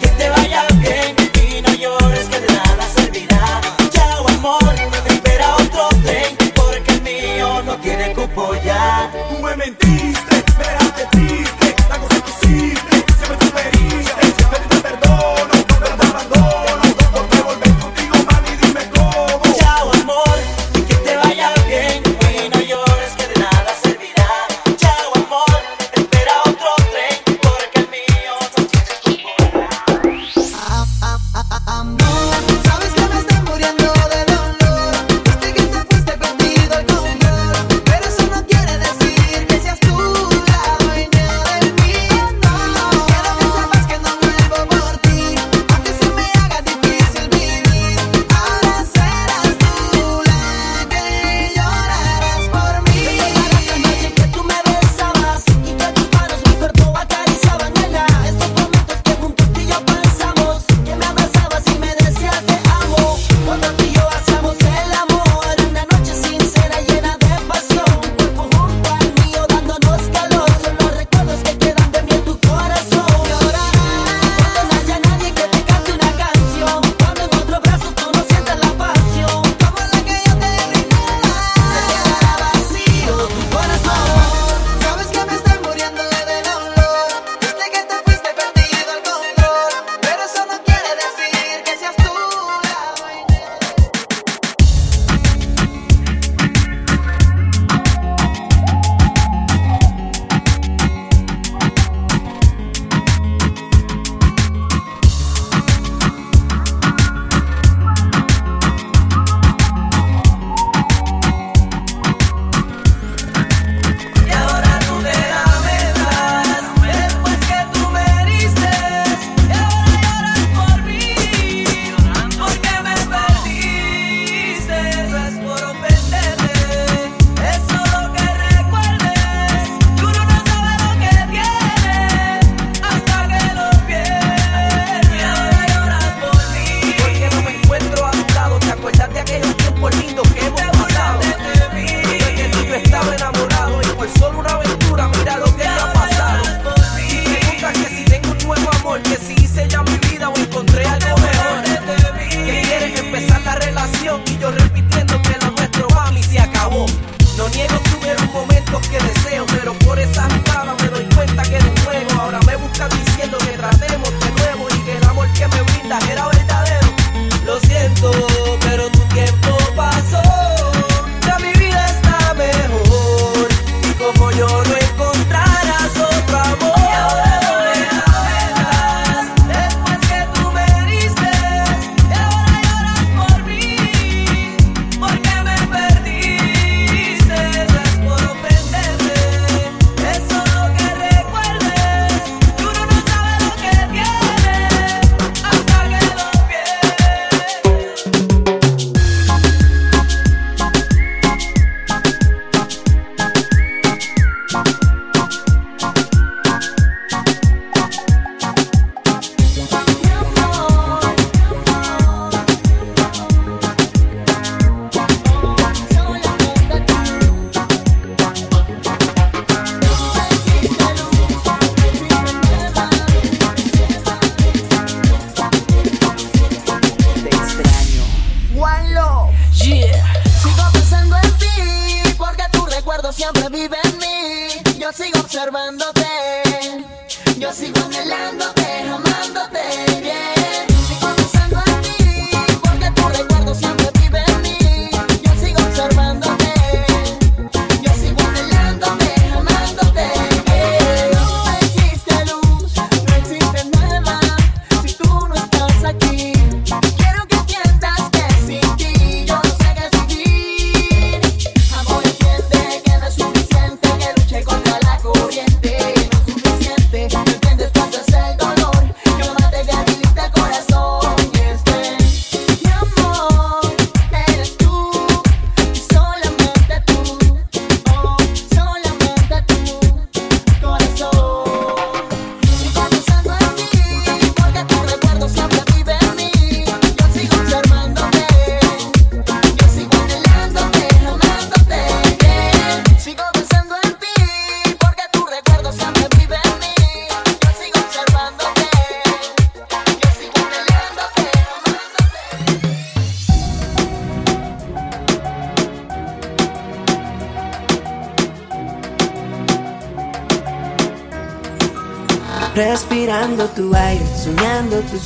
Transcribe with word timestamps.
que 0.00 0.08
te 0.08 0.28
vaya 0.28 0.66
bien 0.78 1.16
y 1.48 1.62
no 1.62 1.74
llores 1.74 2.26
que 2.26 2.40
de 2.40 2.48
nada 2.48 2.86
se 2.94 3.04
olvida. 3.06 3.60
Chao 3.90 4.28
amor, 4.28 4.74
espera 5.08 5.54
otro 5.56 5.88
tren 6.04 6.36
porque 6.54 6.92
el 6.92 7.02
mío 7.02 7.62
no 7.62 7.76
tiene 7.78 8.12
cupo 8.12 8.54
ya. 8.62 9.10
Me 9.42 9.56
mentiste. 9.56 10.35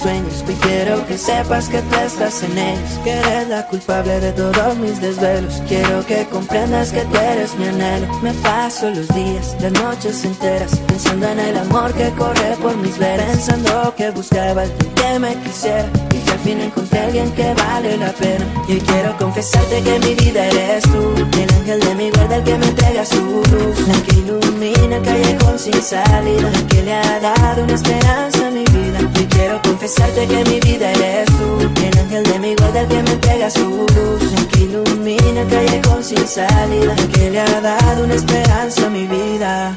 Sueños. 0.00 0.44
Hoy 0.46 0.54
quiero 0.62 1.06
que 1.06 1.18
sepas 1.18 1.68
que 1.68 1.80
tú 1.82 1.94
estás 1.96 2.42
en 2.42 2.56
ellos. 2.56 2.90
Que 3.04 3.12
eres 3.12 3.48
la 3.48 3.66
culpable 3.66 4.20
de 4.20 4.32
todos 4.32 4.76
mis 4.78 5.00
desvelos. 5.00 5.62
Quiero 5.68 6.04
que 6.06 6.26
comprendas 6.26 6.92
que 6.92 7.02
tú 7.02 7.16
eres 7.16 7.54
mi 7.56 7.66
anhelo. 7.66 8.06
Me 8.22 8.32
paso 8.34 8.90
los 8.90 9.08
días, 9.08 9.56
las 9.60 9.72
noches 9.72 10.24
enteras 10.24 10.76
Pensando 10.86 11.28
en 11.28 11.40
el 11.40 11.56
amor 11.58 11.92
que 11.92 12.10
corre 12.10 12.56
por 12.62 12.76
mis 12.78 12.98
venas. 12.98 13.26
Pensando 13.26 13.94
que 13.96 14.10
buscaba 14.10 14.62
alguien 14.62 14.94
que 14.94 15.18
me 15.18 15.34
quisiera. 15.42 15.88
Y 16.14 16.18
que 16.18 16.30
al 16.30 16.38
fin 16.40 16.60
encontré 16.60 16.98
a 16.98 17.04
alguien 17.04 17.30
que 17.32 17.54
vale 17.54 17.96
la 17.96 18.12
pena. 18.12 18.46
Y 18.68 18.72
hoy 18.72 18.80
quiero 18.80 19.16
confesarte 19.18 19.82
que 19.82 19.98
mi 19.98 20.14
vida 20.14 20.46
eres 20.46 20.84
tú. 20.84 21.14
El 21.38 21.54
ángel 21.54 21.80
de 21.80 21.94
mi 21.94 22.10
guarda, 22.10 22.36
el 22.36 22.44
que 22.44 22.58
me 22.58 22.66
entrega 22.66 23.04
su 23.04 23.22
luz. 23.22 23.88
La 23.88 24.02
que 24.04 24.14
ilumina 24.16 24.96
el 24.96 25.02
callejón 25.02 25.58
sin 25.58 25.82
salida. 25.82 26.50
La 26.50 26.68
que 26.68 26.82
le 26.82 26.94
ha 26.94 27.20
dado 27.20 27.64
una 27.64 27.74
esperanza 27.74 28.49
quiero 29.40 29.62
confesarte 29.62 30.26
que 30.26 30.44
mi 30.44 30.60
vida 30.60 30.92
eres 30.92 31.26
tú. 31.26 31.48
El 31.86 31.98
ángel 31.98 32.22
de 32.24 32.38
mi 32.38 32.54
guarda, 32.54 32.86
que 32.86 33.02
me 33.02 33.12
entrega 33.12 33.50
su 33.50 33.68
luz. 33.96 34.22
Que 34.52 34.60
ilumina 34.60 35.42
callejón 35.48 36.04
sin 36.04 36.26
salida. 36.26 36.94
Que 37.14 37.30
le 37.30 37.40
ha 37.40 37.60
dado 37.60 38.04
una 38.04 38.14
esperanza 38.14 38.86
a 38.86 38.90
mi 38.90 39.06
vida. 39.06 39.76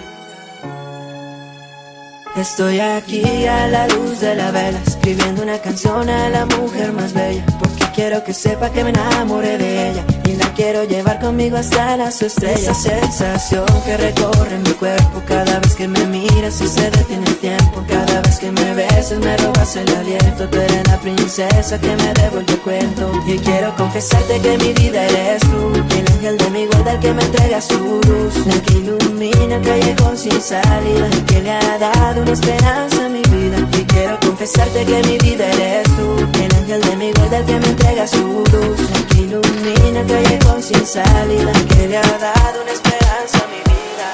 Estoy 2.36 2.80
aquí 2.80 3.46
a 3.46 3.68
la 3.68 3.88
luz 3.88 4.20
de 4.20 4.34
la 4.34 4.50
vela, 4.50 4.80
escribiendo 4.88 5.44
una 5.44 5.60
canción 5.60 6.10
a 6.10 6.30
la 6.30 6.48
mujer 6.48 6.92
más 6.92 7.14
bella, 7.14 7.46
quiero 7.94 8.24
que 8.24 8.34
sepa 8.34 8.70
que 8.72 8.84
me 8.84 8.90
enamoré 8.90 9.58
de 9.58 9.92
ella 9.92 10.04
y 10.26 10.34
la 10.36 10.48
quiero 10.54 10.84
llevar 10.84 11.20
conmigo 11.20 11.58
hasta 11.58 11.96
las 11.96 12.22
estrellas. 12.22 12.86
Esa 12.86 13.02
sensación 13.02 13.66
que 13.86 13.98
recorre 13.98 14.58
mi 14.58 14.72
cuerpo 14.72 15.22
cada 15.28 15.60
vez 15.60 15.76
que 15.76 15.88
me 15.88 16.04
miras 16.08 16.60
y 16.62 16.68
se 16.68 16.90
detiene 16.90 17.26
el 17.28 17.38
tiempo, 17.38 17.84
cada 17.88 18.22
vez 18.22 18.40
que 18.40 18.52
me 18.52 18.74
besas 18.74 19.20
me 19.20 19.38
robas 19.38 19.76
el 19.76 19.90
aliento. 19.96 20.50
Tú 20.50 20.58
eres 20.58 20.88
la 20.88 20.98
princesa 21.00 21.80
que 21.80 21.96
me 21.96 22.14
devuelve 22.14 22.54
el 22.54 22.60
cuento. 22.60 23.12
Y 23.28 23.38
quiero 23.38 23.76
confesarte 23.76 24.40
que 24.42 24.58
mi 24.58 24.74
vida 24.74 25.06
eres 25.06 25.42
tú, 25.42 25.74
el 25.98 26.12
ángel 26.14 26.38
de 26.38 26.50
mi 26.50 26.66
guarda 26.66 26.94
el 26.94 27.00
que 27.00 27.14
me 27.14 27.24
entrega 27.24 27.62
su 27.62 27.80
luz, 27.80 28.48
el 28.48 28.62
que 28.64 28.74
ilumina 28.74 29.56
el 29.56 29.62
callejón 29.62 30.18
sin 30.18 30.42
salida, 30.42 31.10
que 31.28 31.42
le 31.42 31.52
ha 31.52 31.78
dado 31.78 32.22
una 32.22 32.32
esperanza 32.32 33.06
a 33.06 33.10
mi 33.10 33.22
vida. 33.22 33.58
Y 33.78 33.84
quiero 33.86 34.20
confesarte 34.20 34.84
que 34.86 35.04
mi 35.04 35.18
vida 35.20 35.46
eres 35.52 35.83
de 37.34 37.40
mi 37.40 37.40
guarda 37.40 37.40
el 37.40 37.46
que 37.46 37.60
me 37.60 37.68
entrega 37.68 38.08
su 38.08 38.44
luz, 38.52 38.80
el 38.96 39.06
que 39.08 39.18
ilumina 39.22 40.00
el 40.02 40.08
callejón 40.08 40.62
sin 40.62 40.86
salida, 40.86 41.52
el 41.52 41.66
que 41.68 41.88
le 41.88 41.98
ha 41.98 42.18
dado 42.20 42.62
una 42.62 42.72
esperanza 42.72 43.38
a 43.44 43.48
mi 43.48 43.62
vida. 43.74 44.08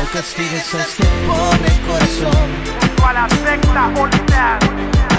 No 0.00 0.12
castigues 0.12 0.74
a 0.74 0.80
este 0.80 1.04
pobre 1.26 1.70
corazón. 1.86 2.48
Junto 2.80 3.06
a 3.06 3.12
la 3.12 3.28
secta 3.28 3.92
Unidad, 4.00 4.58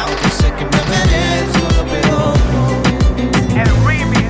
Aunque 0.01 0.29
sé 0.29 0.53
que 0.53 0.65
me 0.65 0.81
merezco 0.91 1.67
lo 1.75 1.83
peor. 1.85 2.37
El 3.55 3.69
remix, 3.85 4.29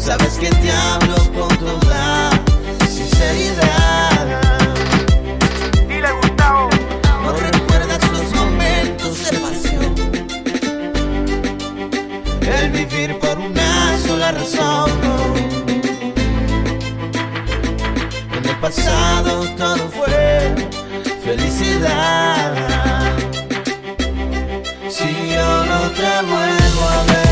Sabes 0.00 0.34
que 0.38 0.48
te 0.48 0.70
hablo 0.72 1.16
con 1.32 1.56
toda 1.58 2.30
sinceridad 2.88 4.13
En 18.32 18.44
el 18.48 18.56
pasado 18.58 19.44
todo 19.58 19.86
fue 19.90 20.54
felicidad. 21.22 22.54
Si 24.88 25.28
yo 25.28 25.66
no 25.66 25.90
te 25.90 26.22
vuelvo 26.26 26.88
a 26.88 27.04
ver 27.12 27.23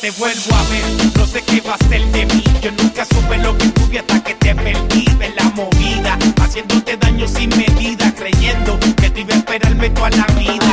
te 0.00 0.10
vuelvo 0.12 0.54
a 0.54 0.62
ver, 0.70 1.16
no 1.16 1.26
sé 1.26 1.42
qué 1.42 1.60
va 1.60 1.74
a 1.74 1.88
ser 1.88 2.04
de 2.06 2.26
mí. 2.26 2.44
Yo 2.62 2.70
nunca 2.72 3.04
supe 3.04 3.38
lo 3.38 3.56
que 3.56 3.66
tuve 3.68 3.98
hasta 3.98 4.22
que 4.22 4.34
te 4.34 4.54
perdí 4.54 5.04
en 5.20 5.36
la 5.36 5.44
movida, 5.50 6.18
haciéndote 6.40 6.96
daño 6.96 7.26
sin 7.28 7.50
medida, 7.50 8.12
creyendo 8.14 8.78
que 8.80 9.10
te 9.10 9.20
iba 9.20 9.34
a 9.34 9.38
esperarme 9.38 9.90
toda 9.90 10.10
la 10.10 10.26
vida. 10.38 10.63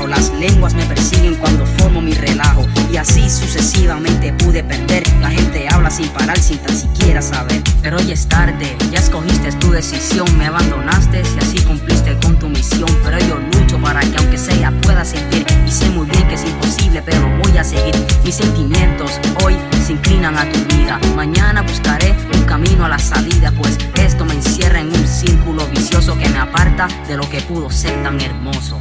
las 0.00 0.30
lenguas 0.34 0.74
me 0.74 0.84
persiguen 0.86 1.34
cuando 1.36 1.66
formo 1.78 2.00
mi 2.00 2.12
relajo. 2.12 2.66
Y 2.90 2.96
así 2.96 3.28
sucesivamente 3.28 4.32
pude 4.32 4.62
perder. 4.62 5.02
La 5.20 5.30
gente 5.30 5.68
habla 5.68 5.90
sin 5.90 6.08
parar, 6.08 6.38
sin 6.38 6.58
tan 6.58 6.76
siquiera 6.76 7.22
saber. 7.22 7.62
Pero 7.82 7.98
hoy 7.98 8.12
es 8.12 8.26
tarde, 8.26 8.76
ya 8.90 8.98
escogiste 8.98 9.52
tu 9.52 9.70
decisión. 9.70 10.26
Me 10.38 10.46
abandonaste 10.46 11.22
y 11.22 11.38
así 11.38 11.58
cumpliste 11.64 12.16
con 12.22 12.38
tu 12.38 12.48
misión. 12.48 12.88
Pero 13.04 13.18
yo 13.20 13.38
lucho 13.58 13.78
para 13.78 14.00
que, 14.00 14.16
aunque 14.18 14.38
sea, 14.38 14.72
pueda 14.82 15.04
seguir. 15.04 15.46
Y 15.66 15.70
sé 15.70 15.88
muy 15.90 16.06
bien 16.06 16.26
que 16.28 16.34
es 16.34 16.44
imposible, 16.44 17.02
pero 17.02 17.20
voy 17.42 17.58
a 17.58 17.64
seguir 17.64 17.94
mis 18.24 18.34
sentimientos 18.34 19.12
hoy 19.44 19.56
se 19.82 19.92
inclinan 19.92 20.38
a 20.38 20.48
tu 20.48 20.60
vida. 20.76 21.00
Mañana 21.16 21.62
buscaré 21.62 22.14
un 22.34 22.44
camino 22.44 22.84
a 22.84 22.88
la 22.88 22.98
salida, 22.98 23.52
pues 23.58 23.76
esto 24.00 24.24
me 24.24 24.34
encierra 24.34 24.80
en 24.80 24.88
un 24.88 25.06
círculo 25.06 25.66
vicioso 25.66 26.16
que 26.16 26.28
me 26.28 26.38
aparta 26.38 26.86
de 27.08 27.16
lo 27.16 27.28
que 27.28 27.40
pudo 27.40 27.68
ser 27.70 28.00
tan 28.02 28.20
hermoso. 28.20 28.78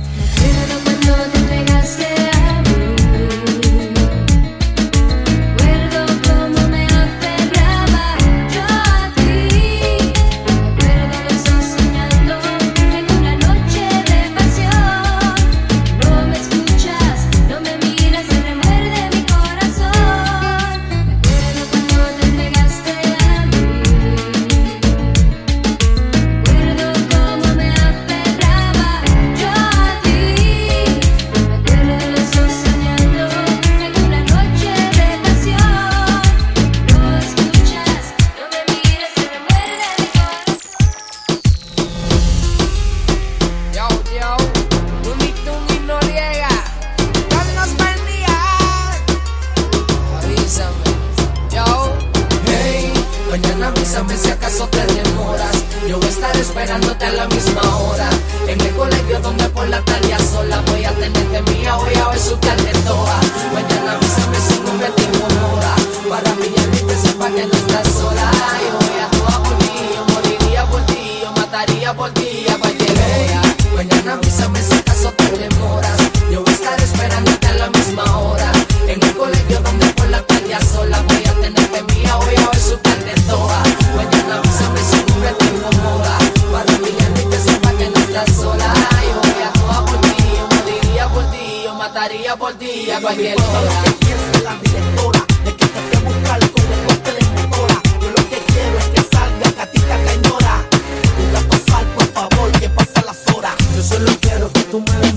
tomar 104.72 105.11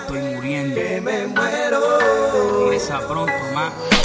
Estoy 0.00 0.20
muriendo. 0.34 0.80
Regresa 2.60 2.98
pronto, 3.06 3.32
más. 3.54 3.97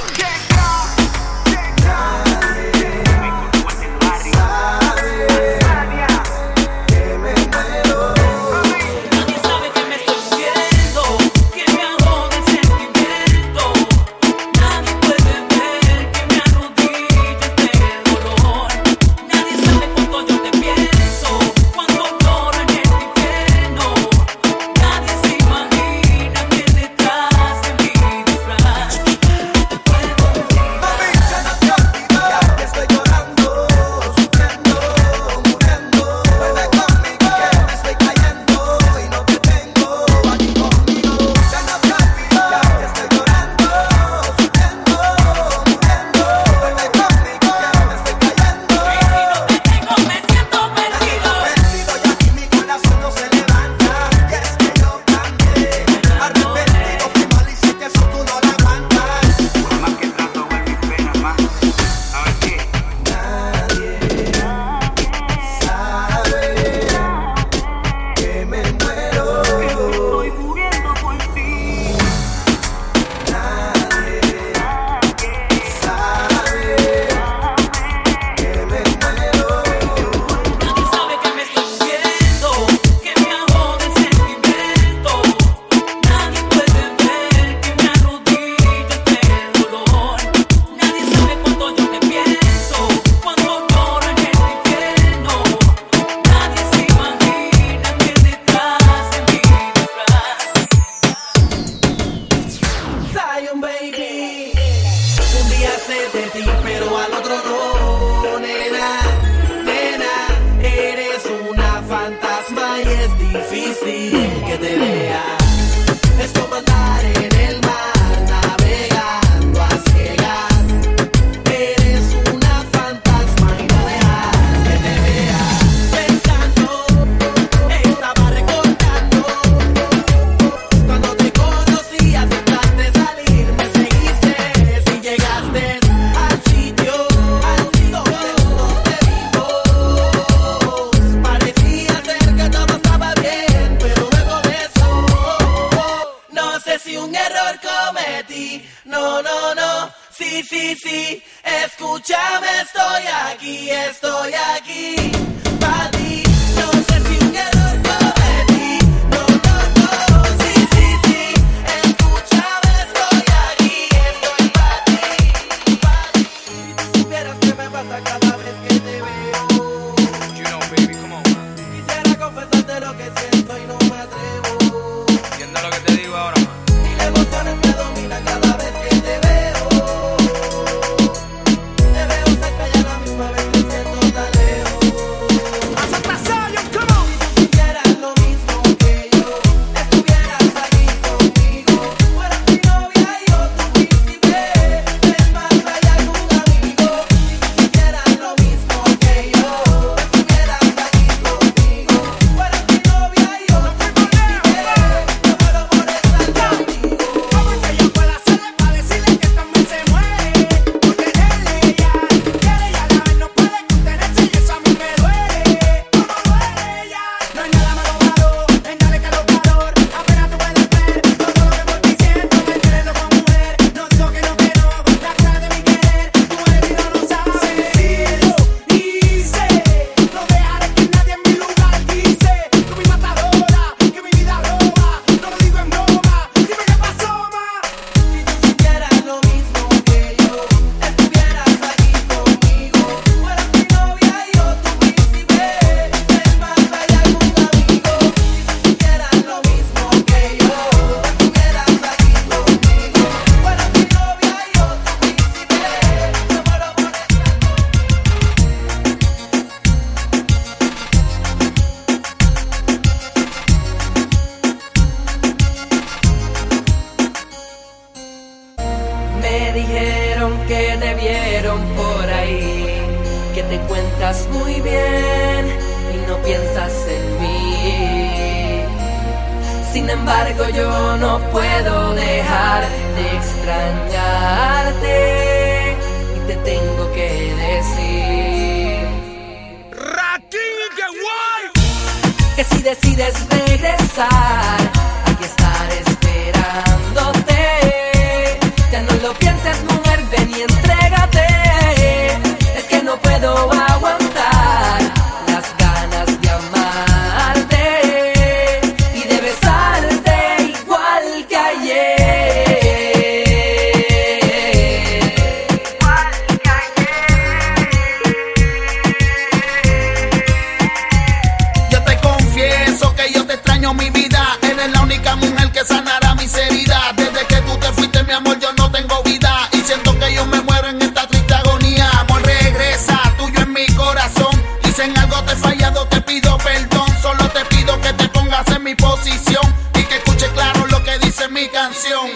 años 323.63 323.75
mi 323.75 323.89
vida. 323.89 324.37
Eres 324.41 324.71
la 324.71 324.81
única 324.81 325.15
mujer 325.15 325.49
que 325.51 325.63
sanará 325.63 326.15
mis 326.15 326.35
heridas. 326.35 326.95
Desde 326.97 327.25
que 327.27 327.37
tú 327.37 327.57
te 327.57 327.71
fuiste, 327.73 328.03
mi 328.03 328.11
amor, 328.13 328.37
yo 328.39 328.51
no 328.53 328.69
tengo 328.71 329.01
vida. 329.03 329.49
Y 329.53 329.57
siento 329.57 329.97
que 329.99 330.13
yo 330.13 330.25
me 330.25 330.41
muero 330.41 330.67
en 330.69 330.81
esta 330.81 331.07
triste 331.07 331.33
agonía. 331.33 331.89
Amor, 331.99 332.21
regresa, 332.23 332.99
tuyo 333.17 333.39
en 333.41 333.53
mi 333.53 333.65
corazón. 333.67 334.43
Dicen 334.63 334.97
algo 334.97 335.23
te 335.23 335.33
he 335.33 335.35
fallado, 335.35 335.87
te 335.87 336.01
pido 336.01 336.37
perdón. 336.39 336.87
Solo 337.01 337.29
te 337.29 337.45
pido 337.45 337.79
que 337.79 337.93
te 337.93 338.09
pongas 338.09 338.47
en 338.47 338.63
mi 338.63 338.75
posición. 338.75 339.43
Y 339.75 339.83
que 339.83 339.95
escuche 339.95 340.27
claro 340.33 340.67
lo 340.67 340.83
que 340.83 340.97
dice 340.99 341.29
mi 341.29 341.47
canción. 341.47 342.09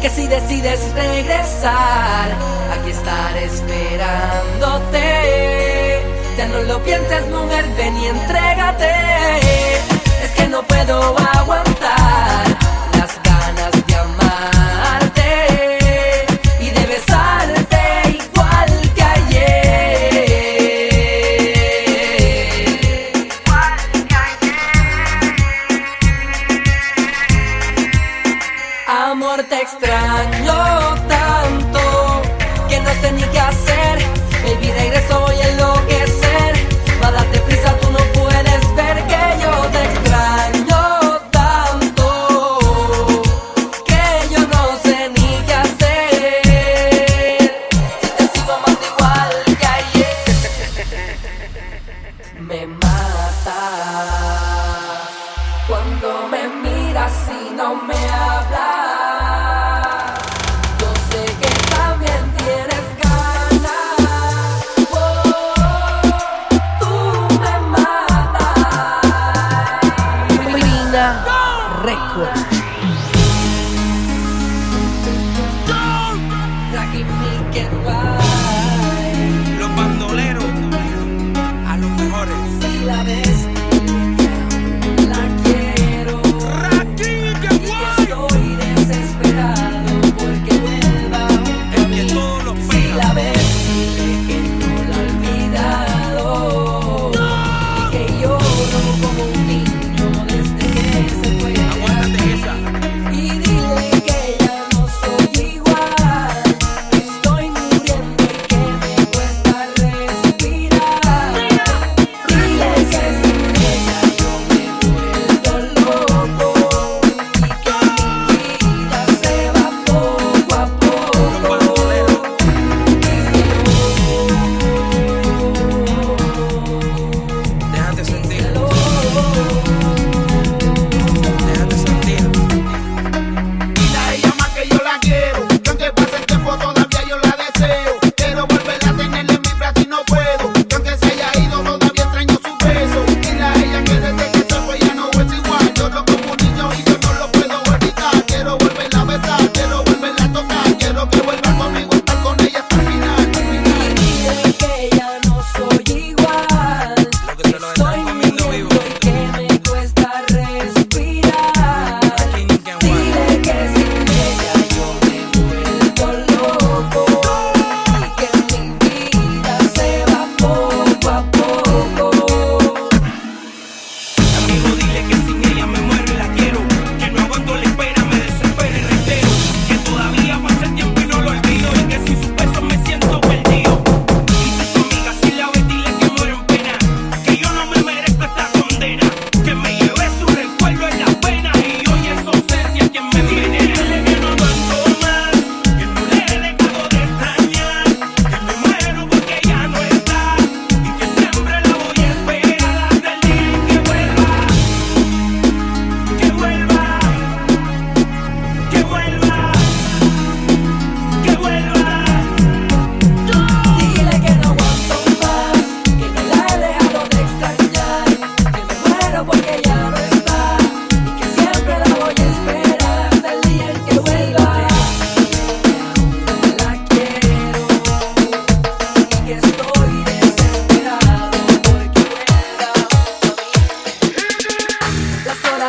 Que 0.00 0.10
si 0.10 0.28
decides 0.28 0.92
regresar, 0.94 2.30
aquí 2.72 2.90
estaré 2.90 3.44
esperándote. 3.44 5.02
Ya 6.36 6.46
no 6.46 6.62
lo 6.62 6.82
pienses, 6.82 7.28
mujer, 7.28 7.66
ven 7.76 7.96
y 7.96 8.06
entrégate. 8.06 9.41
shadow 10.82 11.14
I 11.16 11.44
will 11.46 11.71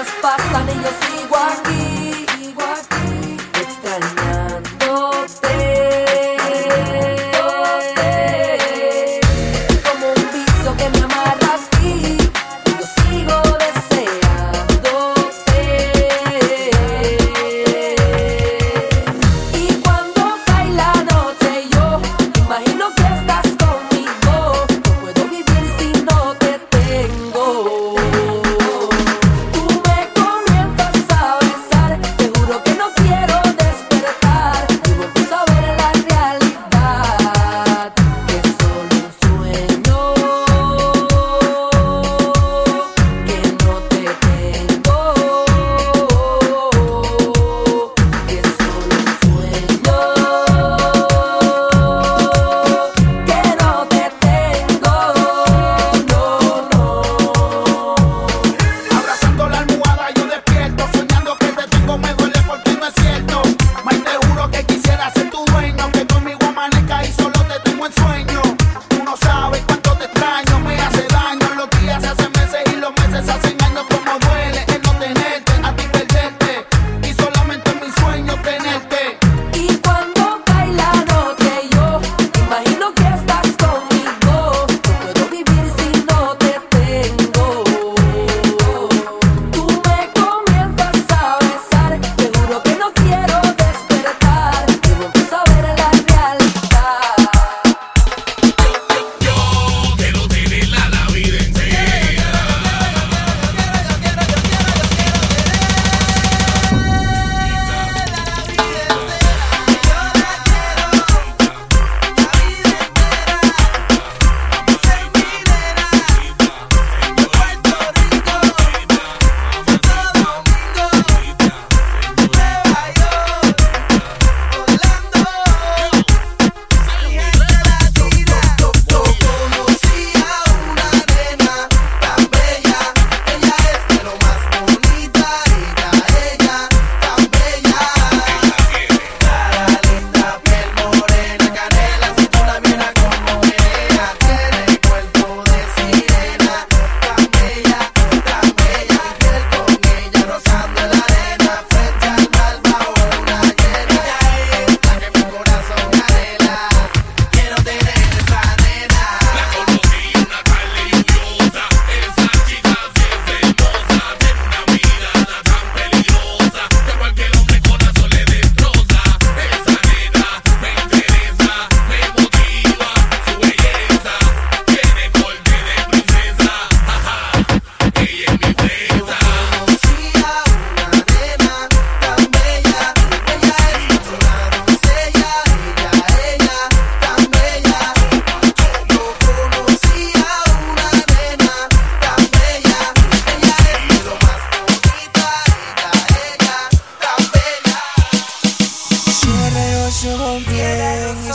dance 0.03 0.21
fast 0.21 0.55
and 0.55 0.69
then 0.69 0.77
you 0.77 0.91
see 1.01 1.22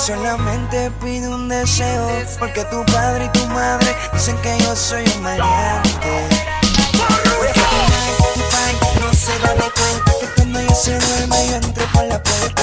Solamente 0.09 0.91
pido 1.03 1.35
un 1.35 1.51
deseo 1.51 2.09
Porque 2.39 2.65
tu 2.65 2.83
padre 2.87 3.27
y 3.27 3.39
tu 3.39 3.47
madre 3.49 3.95
Dicen 4.15 4.39
que 4.39 4.59
yo 4.61 4.75
soy 4.75 5.05
un 5.05 5.23
maleante. 5.23 6.29
No 8.99 9.13
se 9.13 9.39
da 9.41 9.53
de 9.53 9.71
cuenta 9.71 10.13
Que 10.19 10.27
cuando 10.35 10.63
yo 10.63 10.75
se 10.75 10.99
duerme 10.99 11.49
Yo 11.49 11.57
entro 11.57 11.85
por 11.93 12.05
la 12.07 12.23
puerta. 12.23 12.63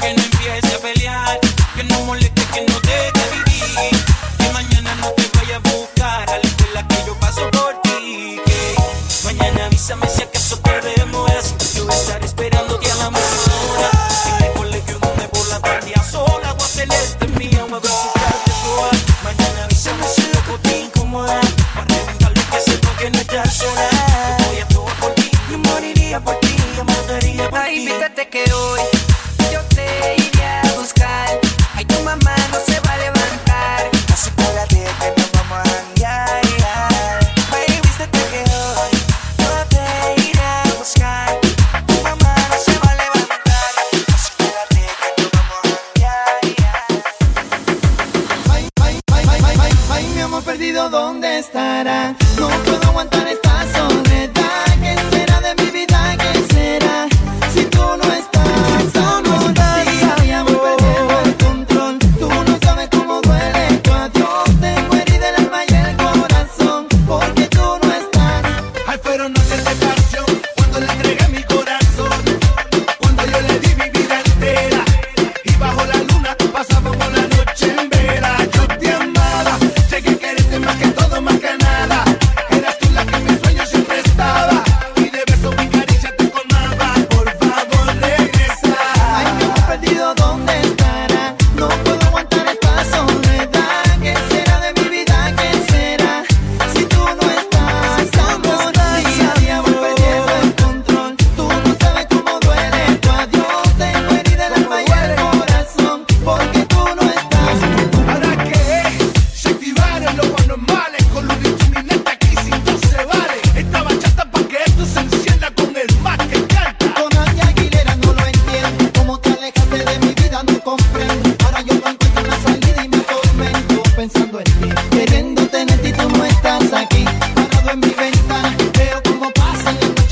que 0.00 0.14
no 0.14 0.22
empiece 0.22 0.74
a 0.74 0.78
pelear, 0.78 1.40
que 1.74 1.84
no 1.84 2.00
moleste, 2.02 2.42
que 2.52 2.60
no 2.62 2.85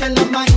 In 0.05 0.13
the 0.13 0.25
my 0.25 0.54